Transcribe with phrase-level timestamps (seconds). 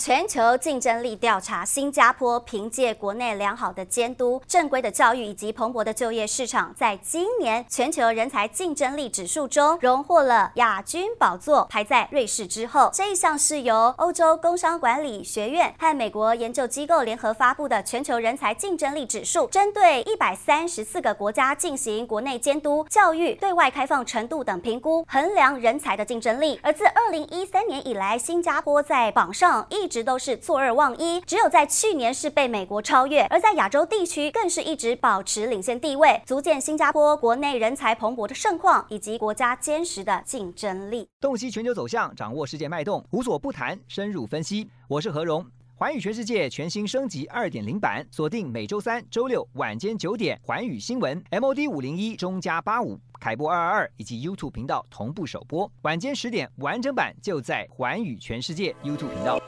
[0.00, 12.88] 全球竞争力调查，新加坡凭借国内良好的监督、正规的教育以及蓬勃的就业市场，在今年全球人才竞争力指数中荣获了亚军宝座，排在瑞士之后。
[12.94, 26.58] 这一项是由欧洲工商管理学院和美国研究机构联合发布的全球人才竞争力指数，针对一百三十四个国家进行国内监督、教育、对外开放程度等评估，衡量人才的竞争力。
[26.62, 41.08] 而自二零一三年以来，新加坡在榜上一直都是坐二望一，只有在去年是被美国超越，而在亚洲地区更是一直保持领先地位，足见新加坡国内人才蓬勃的盛况以及国家坚实的竞争力。
[41.20, 44.70] 洞悉全球走向，掌握世界脉动，无所不谈，深入分析。
[44.88, 45.44] 我是何荣，
[45.76, 52.98] 寰宇全世界全新升级二点零版，锁定每周三、周六晚间九点，寰宇新闻 MOD 五零一中加八五。
[53.20, 59.38] 凯播二二二以及 YouTube 频道同步首播，晚间十点完整版就在寰宇全世界 YouTube 频道。